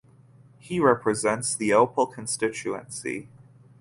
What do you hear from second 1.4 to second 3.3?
the Opole constituency.